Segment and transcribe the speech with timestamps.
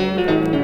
[0.00, 0.59] Prophecy.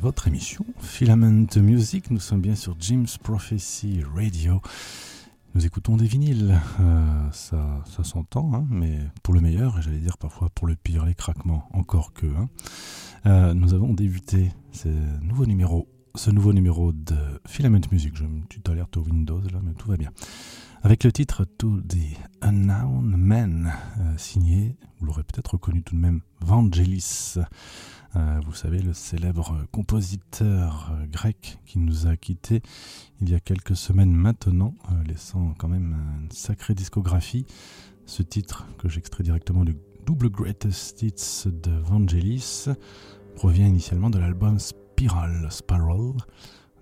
[0.00, 2.10] Votre émission Filament Music.
[2.10, 4.62] Nous sommes bien sur Jim's Prophecy Radio.
[5.54, 9.98] Nous écoutons des vinyles, euh, ça, ça s'entend, hein, mais pour le meilleur, et j'allais
[9.98, 12.26] dire parfois pour le pire, les craquements, encore que.
[12.26, 12.48] Hein.
[13.26, 14.88] Euh, nous avons débuté ce
[15.22, 17.16] nouveau numéro, ce nouveau numéro de
[17.46, 18.16] Filament Music.
[18.16, 20.10] Je me suis alerte au Windows là, mais tout va bien.
[20.82, 26.00] Avec le titre To the Unknown Man, euh, signé, vous l'aurez peut-être reconnu tout de
[26.00, 27.36] même, Vangelis.
[28.16, 32.60] Euh, vous savez, le célèbre compositeur euh, grec qui nous a quittés
[33.20, 34.74] il y a quelques semaines maintenant,
[35.06, 37.46] laissant quand même une sacrée discographie.
[38.06, 39.76] Ce titre, que j'extrais directement du
[40.06, 42.66] double Greatest Hits de Vangelis,
[43.36, 46.12] provient initialement de l'album Spiral, Spiral,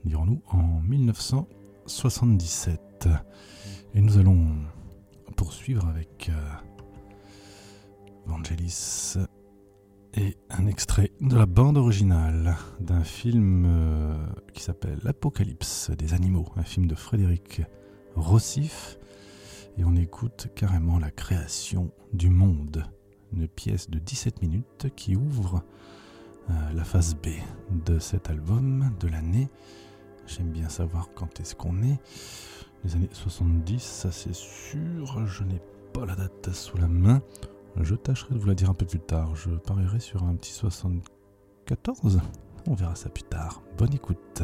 [0.04, 3.08] dirons-nous, en 1977.
[3.94, 4.49] Et nous allons
[5.37, 6.50] poursuivre avec euh,
[8.26, 9.16] Vangelis
[10.18, 14.16] et un extrait de la bande originale d'un film euh,
[14.52, 17.62] qui s'appelle L'Apocalypse des animaux, un film de Frédéric
[18.16, 18.98] Rossif.
[19.78, 22.84] Et on écoute carrément la création du monde,
[23.32, 25.62] une pièce de 17 minutes qui ouvre
[26.50, 27.28] euh, la phase B
[27.87, 29.48] de cet album de l'année.
[30.26, 31.98] J'aime bien savoir quand est-ce qu'on est
[32.84, 35.26] les années 70, ça c'est sûr.
[35.26, 35.60] Je n'ai
[35.92, 37.22] pas la date sous la main.
[37.80, 39.35] Je tâcherai de vous la dire un peu plus tard.
[39.37, 42.20] Je parierai sur un petit 74.
[42.66, 43.62] On verra ça plus tard.
[43.76, 44.42] Bonne écoute.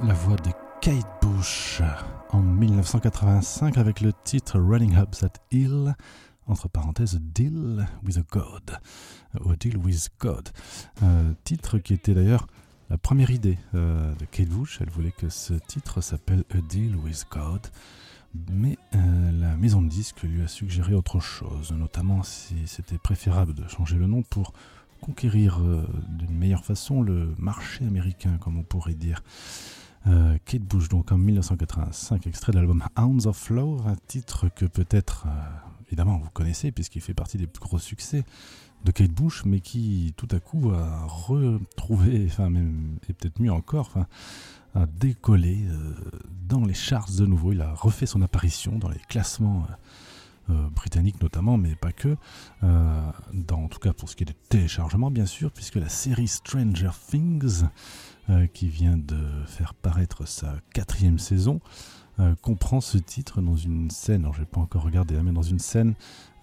[0.00, 1.82] La voix de Kate Bush
[2.30, 5.96] en 1985 avec le titre Running Up That Hill,
[6.46, 8.78] entre parenthèses Deal with a God,
[9.44, 10.50] ou Deal with God.
[11.02, 12.46] Un titre qui était d'ailleurs
[12.90, 14.78] la première idée euh, de Kate Bush.
[14.80, 17.66] Elle voulait que ce titre s'appelle A Deal with God.
[18.52, 23.54] Mais euh, la maison de disques lui a suggéré autre chose, notamment si c'était préférable
[23.54, 24.52] de changer le nom pour
[25.00, 29.22] conquérir euh, d'une meilleure façon le marché américain, comme on pourrait dire.
[30.06, 34.64] Euh, Kate Bush, donc en 1985, extrait de l'album Hounds of Love, un titre que
[34.64, 35.30] peut-être, euh,
[35.88, 38.24] évidemment, vous connaissez, puisqu'il fait partie des plus gros succès
[38.84, 43.52] de Kate Bush, mais qui tout à coup a retrouvé, enfin, même, et peut-être mieux
[43.52, 43.92] encore,
[44.74, 45.94] a décollé euh,
[46.48, 47.52] dans les charts de nouveau.
[47.52, 49.66] Il a refait son apparition dans les classements.
[50.74, 52.16] britanniques notamment, mais pas que,
[52.62, 56.26] dans, en tout cas pour ce qui est des téléchargements bien sûr, puisque la série
[56.26, 57.64] Stranger Things,
[58.30, 61.60] euh, qui vient de faire paraître sa quatrième saison,
[62.20, 65.30] euh, comprend ce titre dans une scène, alors je n'ai pas encore regardé, hein, mais
[65.30, 65.94] dans une scène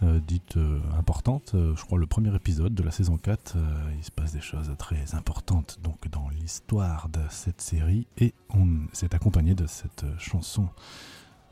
[0.04, 0.58] euh, dite
[0.98, 3.60] importante, je crois le premier épisode de la saison 4, euh,
[3.98, 8.88] il se passe des choses très importantes donc dans l'histoire de cette série, et on
[8.94, 10.70] s'est accompagné de cette chanson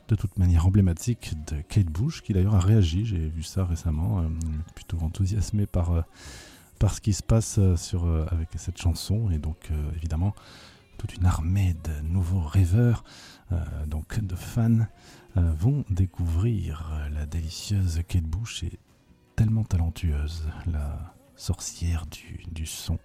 [0.08, 4.24] de toute manière emblématique de Kate Bush, qui d'ailleurs a réagi, j'ai vu ça récemment,
[4.74, 6.04] plutôt enthousiasmé par,
[6.84, 10.34] par ce qui se passe euh, sur, euh, avec cette chanson, et donc euh, évidemment
[10.98, 13.04] toute une armée de nouveaux rêveurs,
[13.86, 14.86] donc de fans,
[15.34, 18.78] vont découvrir la délicieuse Kate Bush et
[19.34, 22.98] tellement talentueuse, la sorcière du, du son.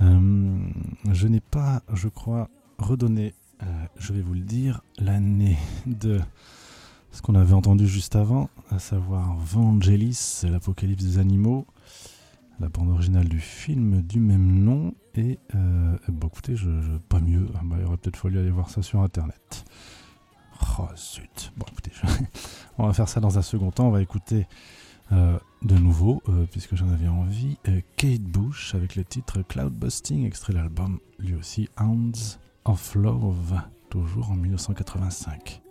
[0.00, 3.34] Je n'ai pas, je crois, redonné
[3.98, 6.20] je vais vous le dire, l'année de
[7.12, 11.66] ce qu'on avait entendu juste avant, à savoir Vangelis, l'Apocalypse des animaux,
[12.60, 14.94] la bande originale du film du même nom.
[15.14, 16.68] Et euh, bah, écoutez, je,
[17.08, 19.64] pas mieux, Ah bah, il aurait peut-être fallu aller voir ça sur internet.
[20.78, 21.52] Oh zut.
[21.56, 21.92] Bon, écoutez,
[22.78, 23.88] on va faire ça dans un second temps.
[23.88, 24.46] On va écouter
[25.12, 30.26] euh, de nouveau, euh, puisque j'en avais envie, euh, Kate Bush avec le titre Cloudbusting,
[30.26, 35.65] extrait de l'album, lui aussi Hounds of Love, toujours en 1985.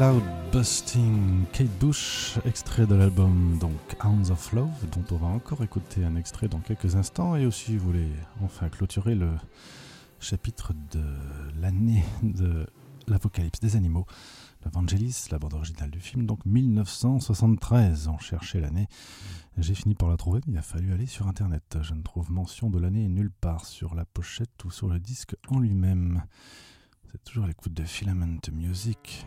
[0.00, 5.62] Cloud Busting, Kate Bush, extrait de l'album donc Hounds of Love, dont on va encore
[5.62, 8.08] écouter un extrait dans quelques instants, et aussi vous voulez
[8.42, 9.28] enfin clôturer le
[10.18, 11.04] chapitre de
[11.60, 12.66] l'année de
[13.08, 14.06] l'Apocalypse des animaux,
[14.64, 18.08] l'Evangelis, la bande originale du film, donc 1973.
[18.08, 18.88] On cherchait l'année,
[19.58, 21.76] j'ai fini par la trouver, mais il a fallu aller sur internet.
[21.82, 25.36] Je ne trouve mention de l'année nulle part sur la pochette ou sur le disque
[25.48, 26.22] en lui-même.
[27.12, 29.26] C'est toujours l'écoute de Filament Music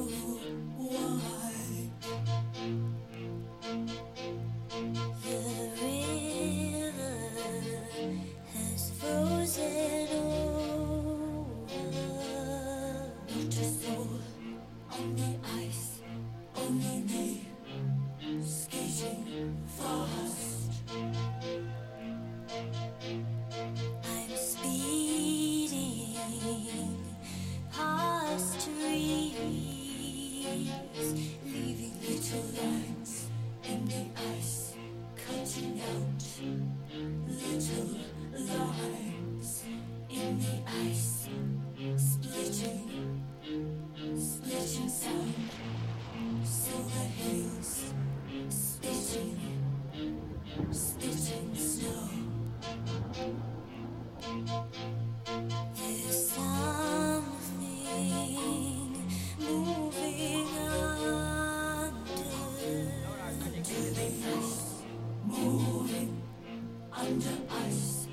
[67.27, 68.07] under ice,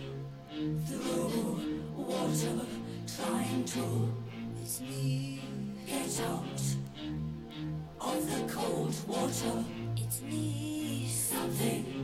[0.86, 1.60] through
[1.96, 2.60] water,
[3.16, 4.12] trying to
[5.86, 6.62] get out
[8.00, 9.64] of the cold water.
[9.96, 11.97] It's me, something,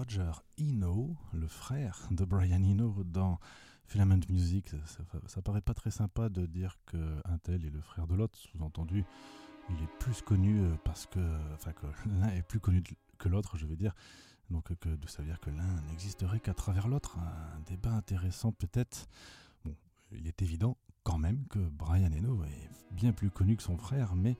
[0.00, 3.38] Roger Eno, le frère de Brian Eno dans
[3.84, 4.70] Filament Music.
[5.26, 9.04] Ça, paraît pas très sympa de dire qu'un tel est le frère de l'autre, sous-entendu.
[9.68, 11.20] Il est plus connu euh, parce que,
[11.52, 11.72] enfin,
[12.18, 12.82] l'un est plus connu
[13.18, 13.94] que l'autre, je veux dire.
[14.48, 17.18] Donc, que de savoir que l'un n'existerait qu'à travers l'autre.
[17.18, 19.06] Un débat intéressant, peut-être.
[19.66, 19.76] Bon,
[20.12, 24.16] il est évident quand même que Brian Eno est bien plus connu que son frère,
[24.16, 24.38] mais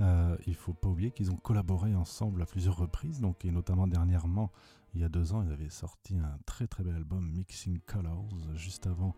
[0.00, 3.86] euh, il faut pas oublier qu'ils ont collaboré ensemble à plusieurs reprises, donc et notamment
[3.86, 4.50] dernièrement,
[4.94, 8.28] il y a deux ans, ils avaient sorti un très très bel album Mixing Colors
[8.54, 9.14] juste avant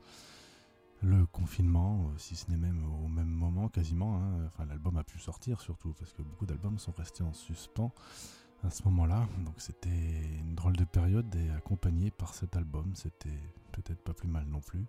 [1.01, 4.16] le confinement, si ce n'est même au même moment quasiment.
[4.16, 4.47] hein.
[4.47, 7.93] Enfin, l'album a pu sortir surtout parce que beaucoup d'albums sont restés en suspens
[8.64, 9.29] à ce moment-là.
[9.45, 9.89] Donc c'était
[10.41, 13.41] une drôle de période et accompagné par cet album, c'était
[13.72, 14.85] peut-être pas plus mal non plus.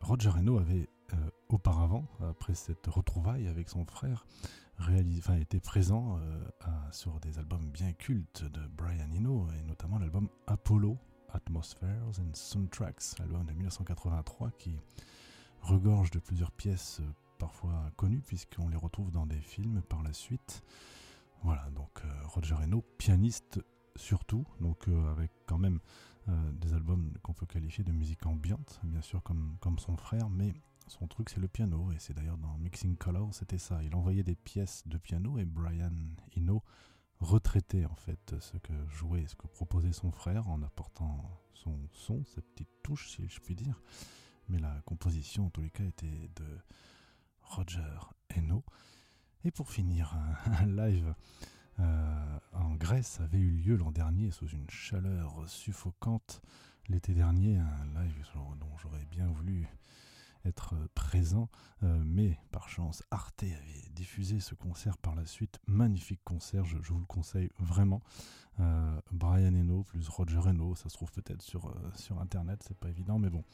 [0.00, 4.26] Roger Eno avait euh, auparavant, après cette retrouvaille avec son frère,
[4.78, 10.28] réalisé, était présent euh, sur des albums bien cultes de Brian Eno, et notamment l'album
[10.46, 10.98] Apollo,
[11.30, 14.78] Atmospheres and Soundtracks, album de 1983 qui
[15.60, 20.12] regorge de plusieurs pièces euh, parfois connues puisqu'on les retrouve dans des films par la
[20.12, 20.62] suite.
[21.42, 23.60] Voilà, donc euh, Roger Eno, pianiste
[23.96, 25.78] surtout, donc avec quand même
[26.52, 30.54] des albums qu'on peut qualifier de musique ambiante, bien sûr comme, comme son frère, mais
[30.92, 33.82] son truc c'est le piano, et c'est d'ailleurs dans Mixing Colors, c'était ça.
[33.82, 35.92] Il envoyait des pièces de piano et Brian
[36.36, 36.62] Eno
[37.18, 42.24] retraitait en fait ce que jouait, ce que proposait son frère en apportant son son,
[42.24, 43.80] sa petite touche si je puis dire.
[44.48, 46.58] Mais la composition en tous les cas était de
[47.40, 47.98] Roger
[48.36, 48.64] Eno.
[49.44, 50.14] Et pour finir,
[50.46, 51.14] un, live
[51.78, 56.42] euh, en Grèce avait eu lieu l'an dernier sous une chaleur suffocante
[56.88, 58.26] l'été dernier, un live
[58.60, 59.66] dont j'aurais bien voulu
[60.44, 61.48] être euh, présent,
[61.82, 65.58] euh, mais par chance, Arte avait diffusé ce concert par la suite.
[65.66, 68.02] Magnifique concert, je, vous le conseille vraiment.
[68.60, 72.76] Euh, Brian Eno plus Roger Eno, ça se trouve peut-être sur, euh, sur internet, c'est
[72.76, 73.44] pas évident, mais bon.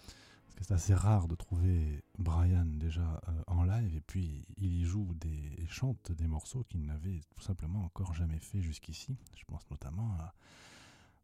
[0.47, 4.85] Parce que c'est assez rare de trouver Brian déjà en live, et puis il y
[4.85, 9.17] joue et chante des morceaux qu'il n'avait tout simplement encore jamais fait jusqu'ici.
[9.37, 10.35] Je pense notamment à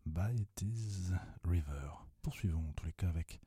[0.07, 1.13] By This
[1.43, 1.91] River.
[2.23, 3.41] Poursuivons en tous les cas avec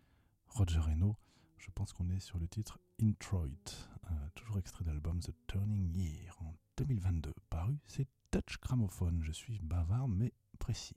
[0.49, 1.15] Roger Eno.
[1.57, 3.47] Je pense qu'on est sur le titre Introit,
[4.11, 7.33] euh, toujours extrait d'album The Turning Year en 2022.
[7.49, 9.21] Paru, c'est Touch Gramophone.
[9.23, 10.95] Je suis bavard mais précis.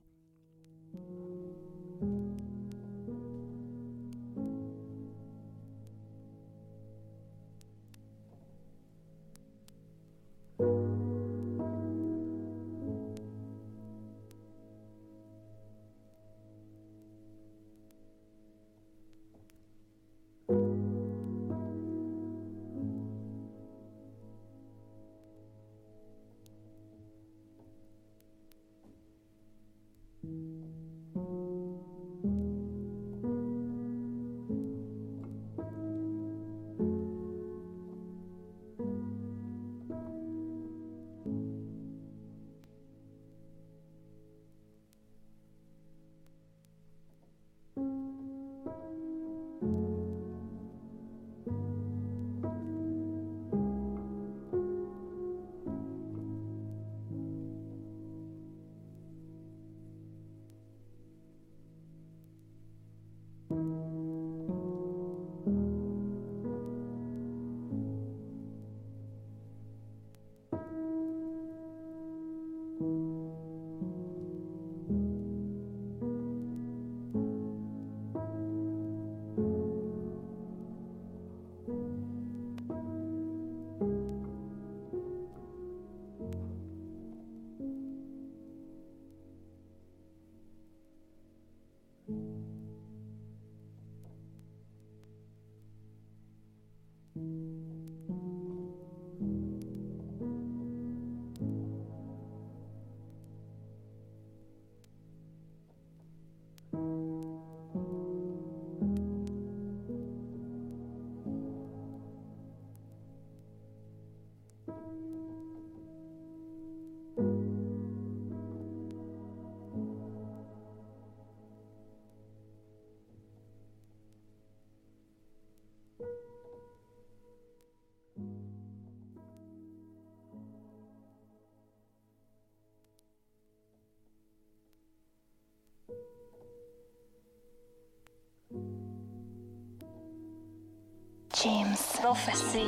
[142.11, 142.67] James Prophecy.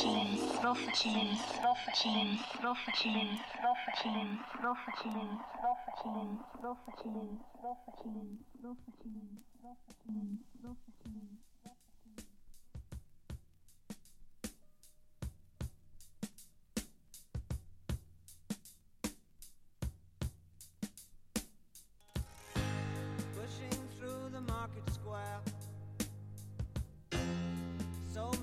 [0.00, 1.10] James Prophecy.
[1.10, 2.08] James Prophecy.
[2.08, 3.10] James Prophecy.
[3.10, 4.08] James Prophecy.
[4.14, 5.10] James Prophecy.
[5.10, 6.10] James Prophecy.
[6.14, 6.38] James
[7.50, 8.06] Prophecy.
[8.06, 8.38] James
[8.70, 9.10] Prophecy.
[9.10, 10.06] James Prophecy.
[10.06, 11.02] James Prophecy.
[11.02, 12.14] James Prophecy.
[22.54, 25.59] James pushing through the market square.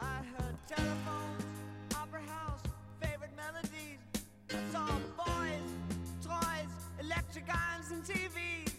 [0.00, 1.44] I heard telephones,
[1.94, 2.60] opera house,
[3.00, 3.98] favorite melodies.
[4.72, 5.70] Saw boys,
[6.22, 8.72] toys, and TVs.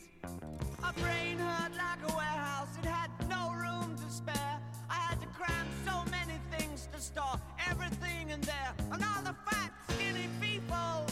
[0.82, 4.60] My brain hurt like a warehouse, it had no room to spare.
[4.90, 7.40] I had to cram so many things to store
[7.70, 8.74] everything in there.
[8.92, 11.06] And all the fat, skinny people,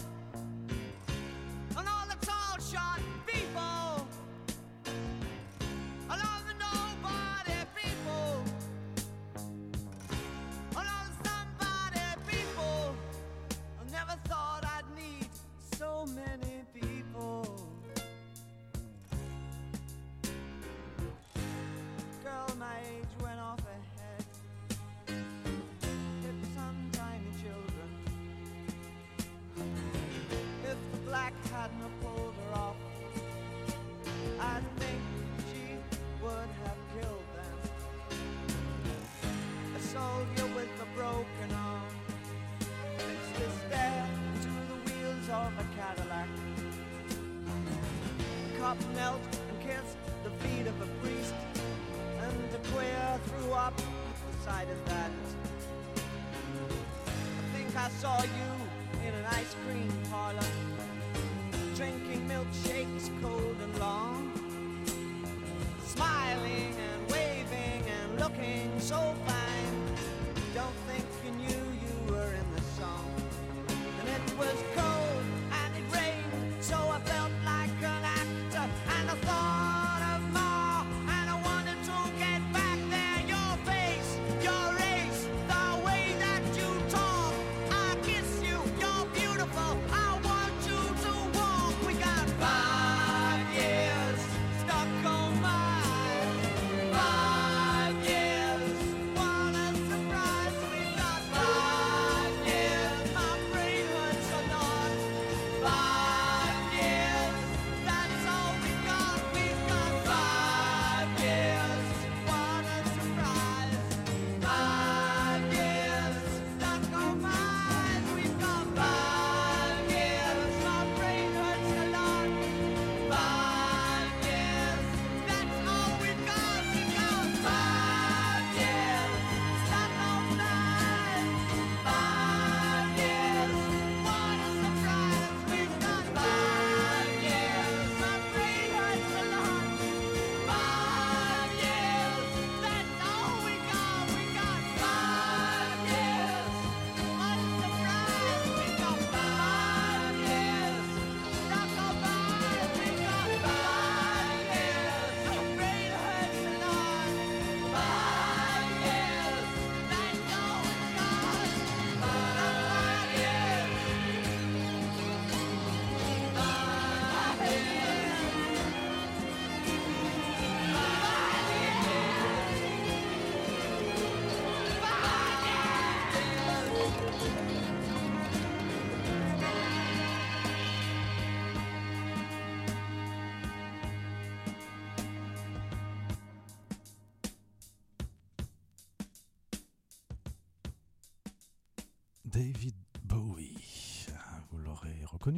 [48.96, 49.33] melt.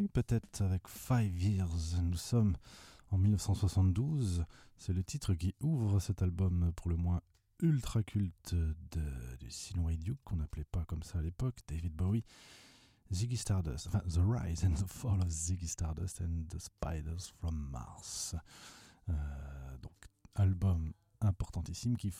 [0.03, 2.01] Peut-être avec Five Years.
[2.03, 2.55] Nous sommes
[3.11, 4.45] en 1972.
[4.77, 7.21] C'est le titre qui ouvre cet album pour le moins
[7.61, 8.55] ultra culte
[9.39, 12.23] du Sinway Duke, qu'on n'appelait pas comme ça à l'époque, David Bowie.
[13.11, 17.55] Ziggy Stardust, enfin The Rise and the Fall of Ziggy Stardust and the Spiders from
[17.71, 18.35] Mars.
[19.09, 19.13] Euh,
[19.83, 19.93] donc,
[20.33, 20.91] album
[21.21, 22.11] importantissime qui,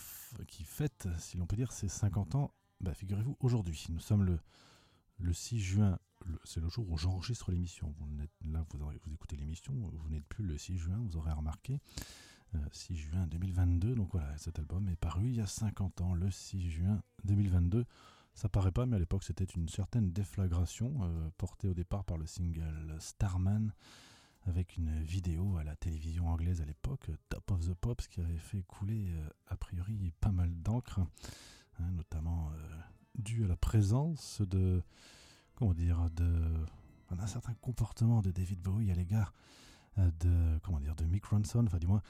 [0.48, 4.40] qui fête, si l'on peut dire, ses 50 ans bah, figurez-vous, aujourd'hui, nous sommes le,
[5.18, 6.00] le 6 juin,
[6.44, 7.94] c'est le jour où j'enregistre l'émission.
[7.98, 8.08] Vous
[8.52, 11.80] là, vous, aurez- écoutez l'émission, vous n'êtes plus le 6 juin, vous aurez remarqué.
[12.54, 16.14] Euh, 6 juin 2022, donc voilà, cet album est paru il y a 50 ans,
[16.14, 17.86] le 6 juin 2022.
[18.34, 22.18] Ça paraît pas, mais à l'époque c'était une certaine déflagration, euh, portée au départ par
[22.18, 23.74] le single Starman,
[24.46, 28.38] avec une vidéo à la télévision anglaise à l'époque, Top of the Pops, qui avait
[28.38, 31.00] fait couler euh, a priori pas mal d'encre
[31.80, 32.78] hein, notamment euh,
[33.18, 34.82] dû à la présence de,
[35.56, 36.66] comment dire, de,
[37.12, 39.34] d'un certain comportement de David Bowie à l'égard
[39.98, 42.02] euh, de, comment dire, de Mick Ronson, enfin du moins,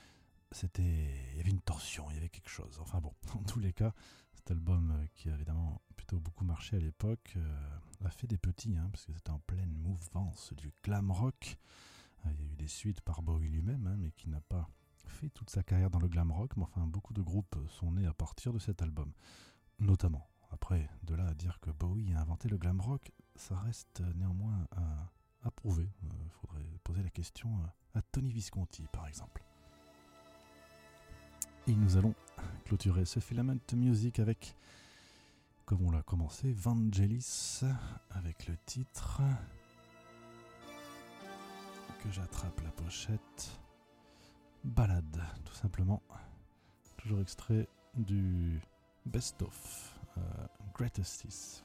[0.51, 2.79] c'était, il y avait une tension, il y avait quelque chose.
[2.81, 3.93] Enfin bon, en tous les cas,
[4.33, 8.37] cet album euh, qui a évidemment plutôt beaucoup marché à l'époque euh, a fait des
[8.37, 11.57] petits, hein, parce que c'était en pleine mouvance du glam rock.
[12.25, 14.67] Il y a eu des suites par Bowie lui-même, hein, mais qui n'a pas
[15.05, 18.07] fait toute sa carrière dans le glam rock, mais enfin beaucoup de groupes sont nés
[18.07, 19.11] à partir de cet album
[19.79, 20.27] notamment.
[20.55, 24.65] Après, de là à dire que Bowie a inventé le glam rock, ça reste néanmoins
[25.43, 25.89] à, prouver.
[26.01, 27.49] Il faudrait poser la question
[27.93, 29.43] à Tony Visconti, par exemple.
[31.67, 32.15] Et nous allons
[32.63, 34.55] clôturer ce Filament Music avec,
[35.65, 37.61] comme on l'a commencé, Vangelis,
[38.11, 39.21] avec le titre
[42.01, 43.59] que j'attrape la pochette.
[44.63, 46.01] Balade, tout simplement.
[46.95, 48.61] Toujours extrait du
[49.05, 49.43] Best
[50.17, 50.21] euh,
[50.73, 51.63] Greatest Hits,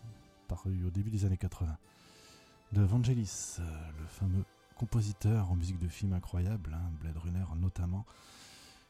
[0.48, 1.76] paru au début des années 80,
[2.72, 4.44] de Vangelis, euh, le fameux
[4.76, 8.06] compositeur en musique de film incroyable, hein, Blade Runner notamment,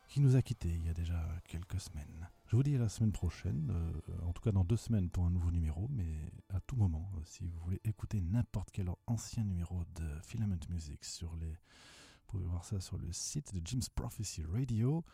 [0.08, 2.28] qui nous a quittés il y a déjà quelques semaines.
[2.48, 5.24] Je vous dis à la semaine prochaine, euh, en tout cas dans deux semaines pour
[5.24, 9.84] un nouveau numéro, mais à tout moment, si vous voulez écouter n'importe quel ancien numéro
[9.94, 11.50] de Filament Music sur les...
[11.50, 15.04] Vous pouvez voir ça sur le site de Jim's Prophecy Radio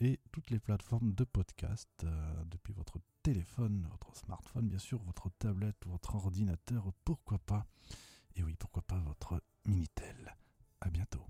[0.00, 5.30] et toutes les plateformes de podcast euh, depuis votre téléphone, votre smartphone, bien sûr, votre
[5.38, 7.66] tablette, votre ordinateur, pourquoi pas.
[8.36, 10.34] Et oui, pourquoi pas votre Minitel.
[10.80, 11.24] À bientôt.